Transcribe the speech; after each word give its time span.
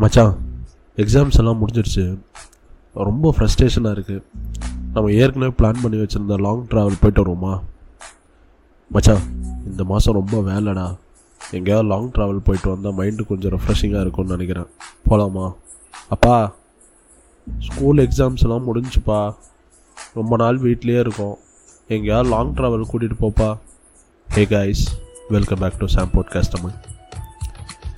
மச்சான் 0.00 0.34
எக்ஸாம்ஸ் 0.96 1.38
எல்லாம் 1.38 1.60
முடிஞ்சிருச்சு. 1.60 2.02
ரொம்ப 2.94 3.34
ஃப்ரஸ்ட்ரேஷனாக 3.36 3.94
இருக்குது 3.96 4.22
நம்ம 4.92 5.10
ஏற்கனவே 5.12 5.52
பிளான் 5.58 5.82
பண்ணி 5.82 5.98
வச்சுருந்த 6.02 6.36
லாங் 6.44 6.62
ட்ராவல் 6.66 7.00
போயிட்டு 7.00 7.22
வருவோமா? 7.22 7.54
மச்சான் 8.90 9.24
இந்த 9.66 9.84
மாதம் 9.84 10.16
ரொம்ப 10.18 10.40
வேலைடா. 10.50 10.86
எங்கேயாவது 11.50 11.88
லாங் 11.88 12.08
ட்ராவல் 12.10 12.44
போயிட்டு 12.48 12.70
வந்தால் 12.70 12.96
மைண்டு 12.98 13.26
கொஞ்சம் 13.26 13.52
ரெஃப்ரெஷிங்காக 13.54 14.00
இருக்கும்னு 14.00 14.36
நினைக்கிறேன். 14.36 14.66
போகலாமா 15.08 15.54
அப்பா 16.08 16.54
ஸ்கூல் 17.58 18.06
எக்ஸாம்ஸ் 18.06 18.44
எல்லாம் 18.46 18.66
முடிஞ்சுப்பா. 18.68 19.20
ரொம்ப 20.14 20.36
நாள் 20.36 20.60
வீட்லேயே 20.60 20.98
இருக்கோம். 20.98 21.38
எங்கேயாவது 21.88 22.28
லாங் 22.28 22.54
ட்ராவல் 22.54 22.90
கூட்டிகிட்டு 22.92 23.22
போப்பா. 23.24 23.50
Hey 24.28 24.44
guys 24.44 24.84
welcome 25.28 25.58
back 25.58 25.78
to 25.78 25.86
Sam 25.86 26.10
customer 26.14 26.54
Tamil 26.56 26.76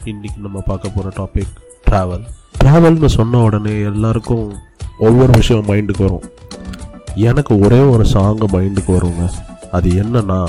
இன்றைக்கி 0.05 0.39
நம்ம 0.46 0.61
பார்க்க 0.61 0.89
போகிற 0.89 1.11
டாபிக் 1.17 1.57
ட்ராவல் 1.89 2.25
ட்ராவல்னு 2.65 3.07
சொன்ன 3.07 3.39
உடனே 3.39 3.83
எல்லாருக்கும் 3.83 4.59
ஒவ்வொரு 4.98 5.33
விஷயம் 5.33 5.66
மைண்டுக்கு 5.66 6.03
வரும். 6.03 6.33
எனக்கு 7.15 7.59
ஒரே 7.59 7.79
ஒரு 7.79 8.05
சாங்கு 8.05 8.47
மைண்டுக்கு 8.53 8.93
வருங்க. 8.97 9.30
அது 9.73 9.89
என்னன்னா 9.91 10.41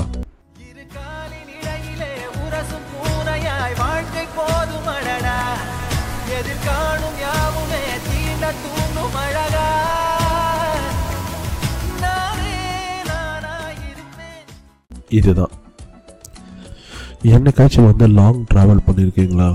இதுதான். 15.08 15.50
என்னைக்காச்சும் 17.22 17.84
வந்து 17.84 18.06
லாங் 18.08 18.46
ட்ராவல் 18.54 18.84
பண்ணியிருக்கீங்களா 18.86 19.48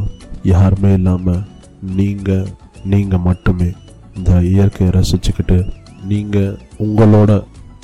யாருமே 0.44 0.94
இல்லாமல் 0.94 1.42
நீங்கள் 1.82 2.48
நீங்கள் 2.84 3.20
மட்டுமே 3.20 3.74
இந்த 4.16 4.32
இயற்கையை 4.42 4.94
ரசிச்சுக்கிட்டு 4.94 5.58
நீங்கள் 6.04 6.58
உங்களோட 6.86 7.44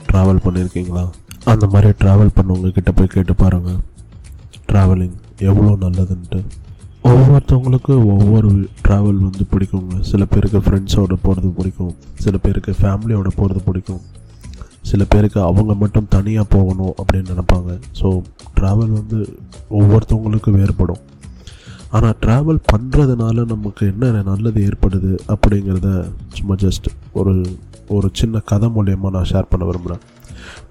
ட்ராவல் 0.10 0.44
பண்ணியிருக்கீங்களா 0.46 1.06
அந்த 1.46 1.68
மாதிரி 1.68 1.90
ட்ராவல் 2.02 2.36
பண்ணவங்க 2.36 2.70
கிட்ட 2.70 2.92
போய் 2.92 3.08
கேட்டு 3.08 3.34
பாருங்கள் 3.36 3.80
ட்ராவலிங் 4.70 5.18
எவ்வளோ 5.40 5.72
நல்லதுன்ட்டு. 5.86 6.40
ஒவ்வொருத்தவங்களுக்கு 7.04 7.94
ஒவ்வொரு 8.14 8.50
ட்ராவல் 8.86 9.20
வந்து 9.28 9.46
பிடிக்குங்க 9.52 10.00
சில 10.02 10.26
பேருக்கு 10.26 10.60
ஃப்ரெண்ட்ஸோடு 10.60 11.16
போகிறது 11.26 11.50
பிடிக்கும். 11.50 11.96
சில 12.14 12.38
பேருக்கு 12.38 12.72
ஃபேமிலியோட 12.82 13.30
போகிறது 13.36 13.62
பிடிக்கும். 13.64 14.02
சில 14.82 15.04
பேருக்கு 15.06 15.42
அவங்க 15.42 15.74
மட்டும் 15.74 16.08
தனியாக 16.10 16.48
போகணும் 16.56 16.94
அப்படின்னு 17.02 17.32
நினப்பாங்க. 17.34 17.80
ஸோ 18.00 18.24
ட்ராவல் 18.58 18.94
வந்து 19.00 19.20
ஒவ்வொருத்தவங்களுக்கு 19.70 20.52
வேறுபடும். 20.52 21.02
ஆனால் 21.94 22.18
ட்ராவல் 22.22 22.60
பண்ணுறதுனால 22.72 23.46
நமக்கு 23.46 23.84
என்ன 23.88 24.24
நல்லது 24.24 24.60
ஏற்படுது 24.62 25.12
அப்படிங்கிறத 25.28 25.90
சும்மா 26.34 26.56
ஜஸ்ட் 26.56 26.88
ஒரு 27.14 27.34
ஒரு 27.90 28.08
சின்ன 28.14 28.42
கதை 28.46 28.68
மூலயமா 28.70 29.10
நான் 29.10 29.30
ஷேர் 29.32 29.50
பண்ண 29.50 29.64
விரும்புகிறேன் 29.66 30.04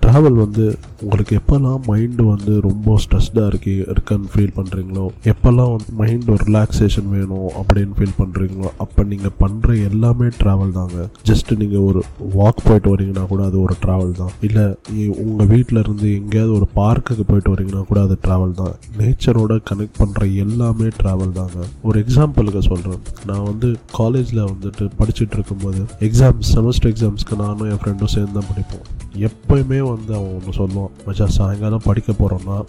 ட்ராவல் 0.03 0.39
வந்து 0.45 0.64
உங்களுக்கு 1.03 1.34
எப்போல்லாம் 1.39 1.81
மைண்டு 1.89 2.25
வந்து 2.31 2.53
ரொம்ப 2.67 2.95
ஸ்ட்ரெஸ்டாக 3.03 3.48
இருக்கு 3.50 3.75
இருக்குன்னு 3.92 4.28
ஃபீல் 4.33 4.55
பண்ணுறீங்களோ 4.59 5.05
எப்போல்லாம் 5.33 5.70
வந்து 5.75 5.91
மைண்ட் 6.00 6.28
ஒரு 6.34 6.42
ரிலாக்ஸேஷன் 6.48 7.09
வேணும் 7.14 7.50
அப்படின்னு 7.61 7.94
ஃபீல் 7.98 8.17
பண்ணுறீங்களோ 8.20 8.69
அப்போ 8.84 9.03
நீங்கள் 9.12 9.34
பண்ணுற 9.42 9.69
எல்லாமே 9.89 10.28
ட்ராவல் 10.41 10.75
தாங்க. 10.78 10.98
ஜஸ்ட் 11.28 11.50
நீங்கள் 11.62 11.84
ஒரு 11.89 12.00
வாக் 12.36 12.64
போயிட்டு 12.67 12.92
வரீங்கன்னா 12.94 13.25
கூட 13.33 13.42
அது 13.50 13.59
ஒரு 13.67 13.77
ட்ராவல் 13.84 14.12
தான். 14.20 14.33
இல்லை 14.48 14.64
உங்கள் 15.27 15.50
வீட்டில் 15.55 15.83
இருந்து 15.84 16.09
எங்கேயாவது 16.20 16.55
ஒரு 16.59 16.69
பார்க்குக்கு 16.81 17.27
போயிட்டு 17.31 17.53
வரீங்கன்னா 17.55 17.84
கூட 17.91 18.00
அது 18.06 18.16
ட்ராவல் 18.27 18.55
தான். 18.62 18.75
நேச்சரோட 19.00 19.56
கனெக்ட் 19.70 20.00
பண்ணுற 20.03 20.22
எல்லாமே 20.47 20.89
ட்ராவல் 21.00 21.37
தாங்க. 21.41 21.59
ஒரு 21.89 21.98
எக்ஸாம்பிளுக்கு 22.05 22.62
சொல்கிறேன் 22.70 23.03
நான் 23.31 23.47
வந்து 23.50 23.70
காலேஜில் 24.00 24.42
வந்துட்டு 24.53 24.87
படிச்சுட்டு 25.00 25.37
இருக்கும்போது 25.39 25.83
எக்ஸாம்ஸ் 26.09 26.53
செமஸ்டர் 26.56 26.92
எக்ஸாம்ஸ்க்கு 26.94 27.42
நானும் 27.44 27.70
என் 27.72 27.83
ஃப்ரெண்டும் 27.83 28.14
சேர்ந்து 28.16 28.37
தான் 28.39 28.50
படிப்போம். 28.53 28.87
எப்பயுமே 29.28 29.78
வந்து 29.95 30.15
அவன் 30.15 30.41
ஒன்று 30.41 30.67
சொல்லுவான் 30.67 30.91
மச்சான் 31.07 31.28
சாயங்காலம் 31.28 31.81
படிக்க 31.84 32.12
போகிறோன்னா 32.12 32.65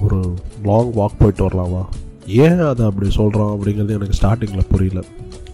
ஒரு 0.00 0.34
லாங் 0.62 0.92
வாக் 0.92 1.18
போயிட்டு 1.18 1.48
வரலாமா 1.48 1.84
ஏன் 2.26 2.58
அதை 2.58 2.86
அப்படி 2.86 3.10
சொல்கிறான் 3.10 3.48
அப்படிங்கிறது 3.48 3.88
எனக்கு 3.88 4.18
ஸ்டார்டிங்கில் 4.22 4.70
புரியல. 4.70 5.04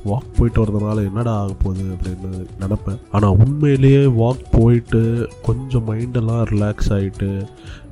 வாக் 0.07 0.35
போயிட்டு 0.37 0.65
வரதுனால 0.65 0.97
என்னடா 0.97 1.41
ஆக 1.41 1.53
போகுது? 1.53 1.85
அப்படின்னு 1.85 2.47
நினப்பேன். 2.61 2.99
ஆனால் 3.13 3.37
உண்மையிலேயே 3.37 4.05
வாக் 4.05 4.45
போயிட்டு 4.51 5.29
கொஞ்சம் 5.43 5.95
மைண்டெல்லாம் 5.95 6.45
ரிலாக்ஸ் 6.51 6.89
ஆகிட்டு 6.89 7.47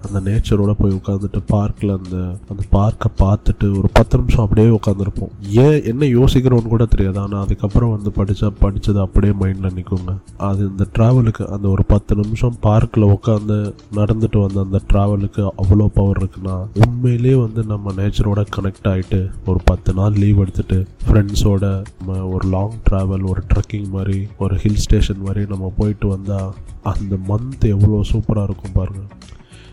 அந்த 0.07 0.21
நேச்சரோட 0.27 0.73
போய் 0.73 0.93
உட்காந்துட்டு 0.93 1.41
பார்க்கில் 1.47 1.91
அந்த 1.91 2.17
அந்த 2.49 2.63
பார்க்கை 2.71 3.09
பார்த்துட்டு 3.19 3.67
ஒரு 3.79 3.89
பத்து 3.93 4.19
நிமிஷம் 4.19 4.45
அப்படியே 4.45 4.69
உட்காந்துருப்போம் 4.77 5.33
ஏன் 5.65 5.81
என்ன 5.85 6.05
யோசிக்கிறோன்னு 6.17 6.69
கூட 6.69 6.85
தெரியாது. 6.87 7.19
ஆனால் 7.19 7.43
அதுக்கப்புறம் 7.43 7.93
வந்து 7.93 8.11
படித்தா 8.17 8.51
படித்தது 8.61 9.01
அப்படியே 9.01 9.33
மைண்டில் 9.41 9.77
நிற்குங்க 9.77 10.13
அது 10.43 10.63
இந்த 10.69 10.87
ட்ராவலுக்கு 10.97 11.45
அந்த 11.49 11.69
ஒரு 11.69 11.85
பத்து 11.87 12.17
நிமிஷம் 12.17 12.57
பார்க்கில் 12.61 13.11
உட்காந்து 13.11 13.59
நடந்துட்டு 13.95 14.41
வந்த 14.41 14.61
அந்த 14.61 14.81
ட்ராவலுக்கு 14.93 15.43
அவ்வளோ 15.57 15.89
பவர் 15.95 16.21
இருக்குன்னா 16.21 16.57
உண்மையிலேயே 16.87 17.35
வந்து 17.37 17.65
நம்ம 17.65 17.93
நேச்சரோட 17.97 18.45
கனெக்ட் 18.57 18.89
ஆகிட்டு 18.89 19.21
ஒரு 19.47 19.61
பத்து 19.65 19.95
நாள் 19.95 20.19
லீவ் 20.19 20.41
எடுத்துட்டு 20.41 20.79
ஃப்ரெண்ட்ஸோட 21.07 21.65
நம்ம 21.99 22.19
ஒரு 22.29 22.49
லாங் 22.49 22.77
ட்ராவல் 22.91 23.29
ஒரு 23.29 23.43
ட்ரெக்கிங் 23.53 23.89
மாதிரி 23.91 24.19
ஒரு 24.39 24.57
ஹில் 24.57 24.83
ஸ்டேஷன் 24.85 25.25
மாதிரி 25.25 25.45
நம்ம 25.47 25.73
போயிட்டு 25.79 26.09
வந்தால் 26.09 26.53
அந்த 26.85 27.15
மந்த் 27.29 27.65
எவ்வளோ 27.69 28.01
சூப்பராக 28.13 28.49
இருக்கும் 28.49 28.75
பாருங்கள் 28.75 29.09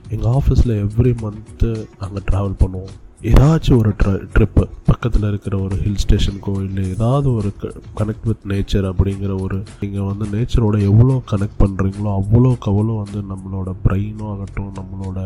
எங்கள் 0.10 0.32
ஆஃபீஸில் 0.32 0.76
எவ்ரி 0.84 1.14
மந்த்து 1.24 1.88
நாங்கள் 2.00 2.26
ட்ராவல் 2.32 2.62
பண்ணுவோம். 2.64 2.94
ஏதாச்சும் 3.32 3.78
ஒரு 3.78 3.90
ட்ர 3.90 4.10
ட்ரிப்பு 4.34 4.64
பக்கத்தில் 4.86 5.28
இருக்கிற 5.28 5.58
ஒரு 5.58 5.76
ஹில் 5.84 6.02
ஸ்டேஷனுக்கோ 6.04 6.54
இல்லை 6.64 6.90
ஏதாவது 6.90 7.36
ஒரு 7.36 7.54
கனெக்ட் 8.00 8.26
வித் 8.30 8.46
நேச்சர் 8.48 8.88
அப்படிங்கிற 8.90 9.42
ஒரு 9.42 9.64
நீங்கள் 9.82 10.08
வந்து 10.10 10.26
நேச்சரோட 10.34 10.82
எவ்வளோ 10.82 11.22
கனெக்ட் 11.32 11.62
பண்ணுறீங்களோ 11.64 12.10
அவ்வளோக்கு 12.22 12.68
அவ்வளோ 12.72 12.96
வந்து 13.04 13.22
நம்மளோட 13.32 13.74
பிரெயினும் 13.86 14.32
ஆகட்டும் 14.32 14.74
நம்மளோட 14.80 15.22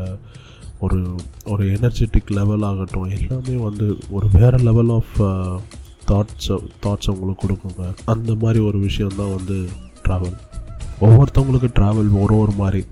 ஒரு 0.80 1.00
ஒரு 1.46 1.66
எனர்ஜெட்டிக் 1.66 2.36
லெவல் 2.40 2.62
ஆகட்டும் 2.62 3.10
எல்லாமே 3.10 3.56
வந்து 3.56 3.98
ஒரு 4.10 4.28
வேறு 4.34 4.58
லெவல் 4.58 4.90
ஆஃப் 4.90 5.16
தாட்ஸை 6.12 6.58
தாட்ஸ் 6.86 7.10
உங்களுக்கு 7.14 7.46
கொடுக்குங்க. 7.48 7.96
அந்த 8.06 8.36
மாதிரி 8.42 8.66
ஒரு 8.66 8.80
விஷயந்தான் 8.80 9.36
வந்து 9.36 9.58
ட்ராவல் 10.04 10.38
ஒவ்வொருத்தவங்களுக்கு 11.02 11.70
ட்ராவல் 11.80 12.12
ஒரு 12.22 12.38
ஒரு 12.40 12.52
மாதிரி. 12.58 12.86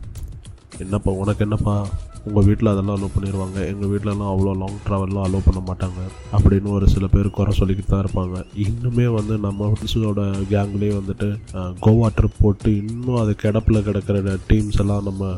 என்னப்பா 0.80 1.12
உனக்கு 1.12 1.44
என்னப்பா? 1.44 1.88
உங்கள் 2.24 2.44
வீட்டில் 2.44 2.68
அதெல்லாம் 2.68 2.96
அலோவ் 2.98 3.16
பண்ணிடுவாங்க 3.16 3.68
எங்கள் 3.68 3.90
வீட்டிலலாம் 3.90 4.32
அவ்வளோ 4.34 4.56
லாங் 4.58 4.80
ட்ராவல்லாம் 4.88 5.26
அலோவ் 5.28 5.46
பண்ண 5.46 5.62
மாட்டாங்க 5.68 6.00
அப்படின்னு 6.32 6.70
ஒரு 6.70 6.88
சில 6.88 7.08
பேர் 7.08 7.30
குறை 7.30 7.60
சொல்லிக்கிட்டு 7.60 7.88
தான் 7.88 8.06
இருப்பாங்க. 8.06 8.46
இன்னுமே 8.56 9.14
வந்து 9.14 9.38
நம்ம 9.38 9.74
ஃப்ரெண்ட்ஸோட 9.74 10.24
கேங்லேயே 10.50 10.94
வந்துட்டு 11.00 11.40
கோவா 11.56 12.10
ட்ரிப் 12.18 12.42
போட்டு 12.42 12.78
இன்னும் 12.78 13.16
அது 13.16 13.36
கிடப்பில் 13.44 13.84
கிடக்கிற 13.84 14.38
டீம்ஸ் 14.50 14.80
எல்லாம் 14.80 15.04
நம்ம 15.04 15.36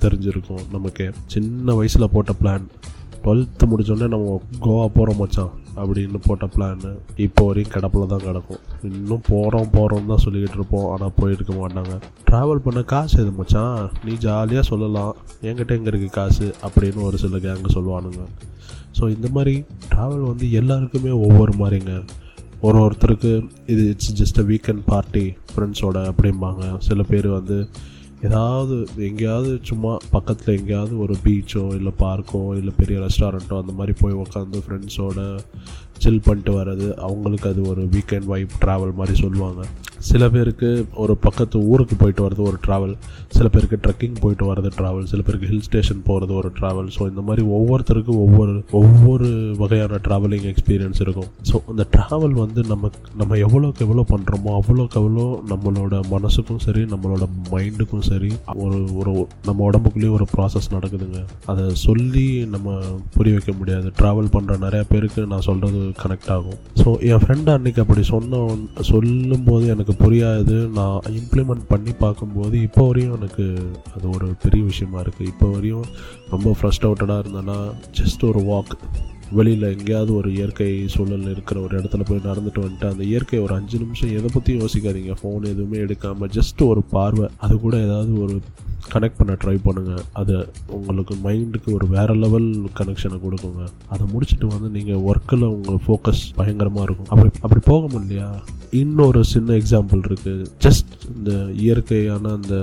தெரிஞ்சிருக்கோம் 0.00 0.64
நமக்கு. 0.72 1.12
சின்ன 1.26 1.74
வயசில் 1.74 2.12
போட்ட 2.12 2.32
பிளான் 2.42 2.66
டுவெல்த்து 3.26 3.64
முடிச்சோடனே 3.70 4.08
நம்ம 4.12 4.34
கோவா 4.64 4.82
போகிறோம் 4.96 5.16
மச்சான் 5.20 5.54
அப்படின்னு 5.80 6.18
போட்ட 6.26 6.44
பிளான் 6.52 6.84
இப்போ 7.24 7.42
வரையும் 7.46 7.72
கிடப்பில் 7.72 8.10
தான் 8.12 8.22
கிடக்கும். 8.26 8.60
இன்னும் 8.88 9.24
போகிறோம் 9.30 9.72
போகிறோம் 9.76 10.10
தான் 10.10 10.22
சொல்லிக்கிட்டு 10.24 10.58
இருப்போம். 10.58 10.86
ஆனால் 10.92 11.14
போயிருக்க 11.16 11.52
மாட்டாங்க. 11.62 11.94
ட்ராவல் 12.28 12.62
பண்ண 12.66 12.82
காசு 12.92 13.16
எது 13.22 13.32
மச்சான்? 13.38 13.80
நீ 14.04 14.12
ஜாலியாக 14.26 14.64
சொல்லலாம். 14.70 15.12
என்கிட்ட 15.48 15.74
எங்கே 15.78 15.90
இருக்குது 15.92 16.14
காசு? 16.18 16.46
அப்படின்னு 16.68 17.02
ஒரு 17.08 17.18
சில 17.24 17.40
கேங்கு 17.46 17.74
சொல்லுவானுங்க. 17.76 18.22
ஸோ 18.98 19.10
இந்த 19.16 19.28
மாதிரி 19.36 19.56
ட்ராவல் 19.92 20.24
வந்து 20.30 20.46
எல்லாருக்குமே 20.60 21.12
ஒவ்வொரு 21.26 21.54
மாதிரிங்க. 21.62 21.96
ஒரு 22.66 22.78
ஒருத்தருக்கு 22.84 23.32
இது 23.72 23.82
it's 23.94 24.16
just 24.22 24.40
a 24.44 24.46
weekend 24.52 24.84
party 24.92 25.26
ஃப்ரெண்ட்ஸோட 25.52 25.98
அப்படிம்பாங்க. 26.12 26.64
சில 26.88 27.02
பேர் 27.12 27.30
வந்து 27.38 27.58
ஏதாவது 28.22 28.86
எங்கேயாவது 28.96 29.58
சும்மா 29.62 29.96
பக்கத்தில் 30.10 30.58
எங்கேயாவது 30.58 30.98
ஒரு 30.98 31.16
பீச்சோ 31.24 31.74
இல்லை 31.74 31.92
பார்க்கோ 31.98 32.56
இல்லை 32.56 32.72
பெரிய 32.76 33.00
ரெஸ்டாரண்ட்டோ 33.00 33.60
அந்த 33.60 33.72
மாதிரி 33.72 33.92
போய் 34.00 34.14
உட்காந்து 34.14 34.62
ஃப்ரெண்ட்ஸோட 34.66 35.38
சில் 35.98 36.20
பண்ணிட்டு 36.20 36.64
வர்றது 36.64 36.94
அவங்களுக்கு 36.94 37.48
அது 37.48 37.62
ஒரு 37.62 37.82
வீக்கெண்ட் 37.84 38.24
வைப் 38.24 38.56
ட்ராவல் 38.60 38.94
மாதிரி 38.94 39.18
சொல்லுவாங்க. 39.18 39.66
சில 39.98 40.28
பேருக்கு 40.28 40.86
ஒரு 40.94 41.16
பக்கத்து 41.16 41.58
ஊருக்கு 41.72 41.96
போயிட்டு 41.96 42.24
வர்றது 42.26 42.42
ஒரு 42.42 42.58
ட்ராவல் 42.66 42.94
சில 43.36 43.48
பேருக்கு 43.48 43.78
ட்ரெக்கிங் 43.82 44.16
போயிட்டு 44.20 44.44
வர்றது 44.50 44.70
ட்ராவல் 44.78 45.08
சில 45.12 45.22
பேருக்கு 45.22 45.46
ஹில் 45.46 45.62
ஸ்டேஷன் 45.62 46.02
போகிறது 46.04 46.34
ஒரு 46.34 46.50
ட்ராவல் 46.58 46.88
ஸோ 46.96 47.02
இந்த 47.08 47.20
மாதிரி 47.20 47.46
ஒவ்வொருத்தருக்கும் 47.46 48.20
ஒவ்வொரு 48.24 48.54
ஒவ்வொரு 48.70 49.28
வகையான 49.58 50.00
ட்ராவலிங் 50.08 50.46
எக்ஸ்பீரியன்ஸ் 50.52 51.00
இருக்கும். 51.00 51.28
ஸோ 51.50 51.56
அந்த 51.68 51.86
ட்ராவல் 51.96 52.36
வந்து 52.42 52.62
நம்ம 52.62 52.90
நம்ம 53.16 53.36
எவ்வளோக்கு 53.36 53.84
எவ்வளோ 53.86 54.04
பண்ணுறோமோ 54.12 54.52
அவ்வளோக்கு 54.60 54.98
எவ்வளோ 55.02 55.26
நம்மளோட 55.52 56.00
மனசுக்கும் 56.10 56.62
சரி 56.66 56.82
நம்மளோட 56.82 57.26
மைண்டுக்கும் 57.52 58.06
சரி 58.10 58.30
ஒரு 58.54 58.78
ஒரு 58.98 59.12
நம்ம 59.44 59.70
உடம்புக்குள்ளேயே 59.70 60.12
ஒரு 60.18 60.26
ப்ராசஸ் 60.36 60.72
நடக்குதுங்க. 60.76 61.20
அதை 61.46 61.64
சொல்லி 61.74 62.26
நம்ம 62.54 62.78
புரிய 63.16 63.34
வைக்க 63.36 63.52
முடியாது. 63.58 63.88
ட்ராவல் 64.00 64.32
பண்ணுற 64.36 64.56
நிறையா 64.66 64.84
பேருக்கு 64.88 65.26
நான் 65.26 65.46
சொல்கிறது 65.48 65.80
கனெக்ட் 66.02 66.30
ஆகும். 66.36 66.58
ஸோ 66.82 66.88
என் 67.10 67.22
ஃப்ரெண்டு 67.24 67.50
அன்னைக்கு 67.56 67.82
அப்படி 67.84 68.02
சொன்ன 68.02 68.42
சொல்லும்போது 68.92 69.66
எனக்கு 69.66 69.85
எனக்கு 69.86 70.04
புரியாது. 70.04 70.54
நான் 70.68 71.00
இம்ப்ளிமெண்ட் 71.08 71.64
பண்ணி 71.68 71.92
பார்க்கும்போது 71.98 72.54
இப்போ 72.60 72.86
வரையும் 72.86 73.14
எனக்கு 73.14 73.44
அது 73.96 74.06
ஒரு 74.10 74.28
பெரிய 74.42 74.62
விஷயமா 74.64 74.98
இருக்குது 75.00 75.30
இப்போ 75.32 75.46
வரையும் 75.46 75.84
ரொம்ப 76.30 76.56
ஃப்ரெஷ் 76.60 76.86
அவுட்டடாக 76.86 77.24
இருந்தேன்னா 77.24 77.58
ஜஸ்ட் 77.98 78.24
ஒரு 78.30 78.40
வாக் 78.50 78.74
வெளியில் 79.30 79.66
எங்கேயாவது 79.76 80.12
ஒரு 80.14 80.28
இயற்கை 80.34 80.68
சூழல் 80.94 81.30
இருக்கிற 81.30 81.60
ஒரு 81.60 81.72
இடத்துல 81.78 82.02
போய் 82.04 82.26
நடந்துட்டு 82.26 82.64
வந்துட்டு 82.64 82.90
அந்த 82.90 83.04
இயற்கை 83.04 83.38
ஒரு 83.38 83.54
அஞ்சு 83.54 83.78
நிமிஷம் 83.78 84.12
எதை 84.18 84.28
பற்றியும் 84.34 84.62
யோசிக்காதீங்க. 84.64 85.14
ஃபோன் 85.22 85.50
எதுவுமே 85.52 85.78
எடுக்காமல் 85.78 86.32
ஜஸ்ட் 86.38 86.62
ஒரு 86.66 86.82
பார்வை. 86.82 87.28
அது 87.36 87.60
கூட 87.60 87.76
ஏதாவது 87.76 88.12
ஒரு 88.22 88.36
கனெக்ட் 88.92 89.18
பண்ண 89.18 89.32
ட்ரை 89.42 89.54
பண்ணுங்கள் 89.66 90.04
அது 90.20 90.34
உங்களுக்கு 90.78 91.14
மைண்டுக்கு 91.24 91.70
ஒரு 91.74 91.86
வேறு 91.94 92.14
லெவல் 92.14 92.48
கனெக்ஷனை 92.78 93.18
கொடுக்குங்க. 93.24 93.64
அதை 93.88 94.04
முடிச்சுட்டு 94.12 94.46
வந்து 94.54 94.68
நீங்கள் 94.76 95.02
ஒர்க்கில் 95.10 95.46
உங்கள் 95.54 95.80
ஃபோக்கஸ் 95.86 96.22
பயங்கரமாக 96.36 96.86
இருக்கும். 96.86 97.10
அப்படி 97.10 97.30
அப்படி 97.42 97.62
போக 97.72 97.98
முடியலையா? 97.98 98.30
இன்னொரு 98.82 99.20
சின்ன 99.24 99.52
எக்ஸாம்பிள் 99.60 100.06
இருக்குது 100.08 100.46
ஜஸ்ட் 100.66 100.94
இந்த 101.16 101.32
இயற்கையான 101.64 102.32
அந்த 102.38 102.54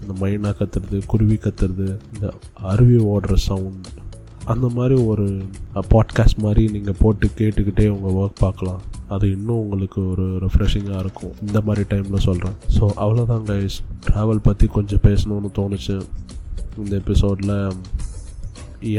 இந்த 0.00 0.14
மைனா 0.22 0.50
கத்துறது 0.60 0.98
குருவி 1.06 1.36
கத்துறது 1.44 1.86
இந்த 2.14 2.32
அருவி 2.72 2.98
ஓடுற 3.12 3.34
சவுண்ட் 3.48 3.86
அந்த 4.52 4.66
மாதிரி 4.76 4.96
ஒரு 5.10 5.26
பாட்காஸ்ட் 5.92 6.42
மாதிரி 6.46 6.62
நீங்கள் 6.72 6.98
போட்டு 7.02 7.26
கேட்டுக்கிட்டே 7.38 7.86
உங்கள் 7.94 8.16
ஒர்க் 8.22 8.42
பார்க்கலாம். 8.42 8.82
அது 9.14 9.26
இன்னும் 9.36 9.60
உங்களுக்கு 9.62 10.00
ஒரு 10.12 10.26
ரெஃப்ரெஷிங்காக 10.44 11.02
இருக்கும். 11.04 11.34
இந்த 11.46 11.60
மாதிரி 11.66 11.84
டைமில் 11.92 12.24
சொல்கிறேன் 12.28 12.56
ஸோ 12.76 12.84
அவ்வளோதான் 13.04 13.44
கைஸ் 13.50 13.76
ட்ராவல் 14.06 14.44
பற்றி 14.48 14.68
கொஞ்சம் 14.76 15.04
பேசணும்னு 15.08 15.50
தோணுச்சு. 15.60 15.96
இந்த 16.82 16.94
எபிசோடில் 17.02 17.56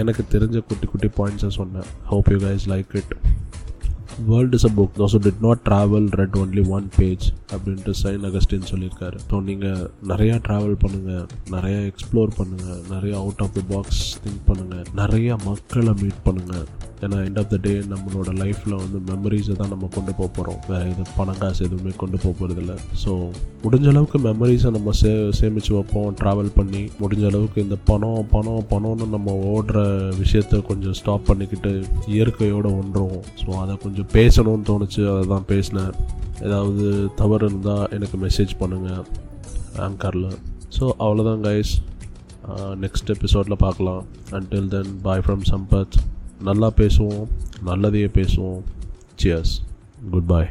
எனக்கு 0.01 0.23
தெரிஞ்ச 0.35 0.57
குட்டி 0.67 0.87
குட்டி 0.91 1.09
பாயிண்ட்ஸை 1.17 1.49
சொன்னேன். 1.61 1.89
Hope 2.11 2.29
you 2.33 2.37
guys 2.45 2.67
like 2.73 2.93
it 3.01 3.13
world 4.27 4.57
is 4.57 4.65
a 4.67 4.71
book 4.77 4.93
those 4.99 5.15
did 5.25 5.41
not 5.45 5.61
travel 5.69 6.07
read 6.19 6.37
only 6.41 6.63
one 6.75 6.85
page 6.97 7.25
அப்படின்ட்டு 7.53 7.93
சைன் 8.01 8.25
அகஸ்டின் 8.29 8.69
சொல்லியிருக்காரு. 8.71 9.17
ஸோ 9.29 9.41
நீங்கள் 9.49 9.81
நிறையா 10.11 10.35
ட்ராவல் 10.47 10.77
பண்ணுங்கள் 10.83 11.25
நிறையா 11.55 11.79
எக்ஸ்ப்ளோர் 11.91 12.31
பண்ணுங்கள் 12.39 12.81
நிறையா 12.93 13.17
out 13.23 13.43
of 13.45 13.55
the 13.59 13.63
box 13.73 14.03
think 14.25 14.43
பண்ணுங்கள் 14.49 14.85
நிறையா 15.01 15.35
மக்களை 15.49 15.93
மீட் 16.03 16.21
பண்ணுங்கள் 16.27 16.67
ஏன்னா 17.03 17.17
எண்ட் 17.27 17.39
ஆஃப் 17.41 17.49
த 17.53 17.57
டே 17.65 17.73
நம்மளோட 17.93 18.29
லைஃப்பில் 18.41 18.75
வந்து 18.81 18.99
மெமரிஸை 19.09 19.55
தான் 19.61 19.71
நம்ம 19.73 19.89
கொண்டு 19.95 20.11
போக 20.19 20.27
போகிறோம் 20.37 20.59
வேறு 20.69 20.89
இது 20.93 21.03
பணம் 21.17 21.39
காசு 21.41 21.61
எதுவுமே 21.67 21.91
கொண்டு 22.01 22.17
போக 22.23 22.33
போகிறதில்ல 22.39 22.73
ஸோ 23.03 23.11
முடிஞ்ச 23.63 23.87
அளவுக்கு 23.93 24.19
மெமரிஸை 24.27 24.71
நம்ம 24.77 24.93
சே 25.01 25.11
சேமித்து 25.39 25.73
வைப்போம் 25.77 26.09
ட்ராவல் 26.21 26.51
பண்ணி 26.59 26.83
முடிஞ்ச 27.01 27.25
அளவுக்கு 27.31 27.65
இந்த 27.65 27.77
பணம் 27.89 28.27
பணம் 28.35 28.67
பணம்னு 28.73 29.07
நம்ம 29.15 29.35
ஓடுற 29.53 29.79
விஷயத்த 30.21 30.61
கொஞ்சம் 30.69 30.97
ஸ்டாப் 30.99 31.27
பண்ணிக்கிட்டு 31.29 31.73
இயற்கையோடு 32.15 32.71
ஒன்றுவோம் 32.81 33.25
ஸோ 33.41 33.49
அதை 33.63 33.75
கொஞ்சம் 33.85 34.09
பேசணும்னு 34.17 34.67
தோணுச்சு 34.71 35.03
அதை 35.13 35.25
தான் 35.33 35.49
பேசினேன். 35.53 35.93
ஏதாவது 36.45 36.85
தவறு 37.19 37.45
இருந்தால் 37.49 37.85
எனக்கு 37.97 38.17
மெசேஜ் 38.23 38.53
பண்ணுங்கள் 38.61 39.05
ஆங்கரில் 39.85 40.31
ஸோ 40.77 40.83
அவ்வளோதான் 41.05 41.43
கைஸ் 41.47 41.73
நெக்ஸ்ட் 42.83 43.11
எபிசோடில் 43.13 43.63
பார்க்கலாம். 43.63 44.03
Until 44.37 44.67
then 44.73 44.91
bye 45.05 45.23
from 45.25 45.45
Sampath 45.51 45.95
நல்லா 46.45 46.71
பேசுவோம். 46.77 47.27
நல்லதையே 47.65 48.07
பேசுவோம். 48.17 48.61
சியர்ஸ் 49.23 49.55
குட் 50.11 50.25
பாய் 50.25 50.49